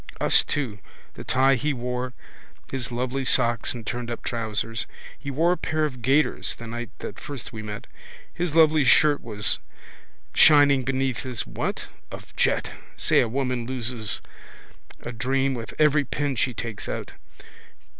[0.19, 0.79] Us too:
[1.13, 2.13] the tie he wore,
[2.71, 4.87] his lovely socks and turnedup trousers.
[5.15, 7.85] He wore a pair of gaiters the night that first we met.
[8.33, 9.59] His lovely shirt was
[10.33, 11.85] shining beneath his what?
[12.09, 12.71] of jet.
[12.97, 14.21] Say a woman loses
[15.01, 17.11] a charm with every pin she takes out.